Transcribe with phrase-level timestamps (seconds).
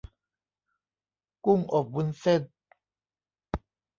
[1.45, 2.41] กุ้งอบวุ้นเส้น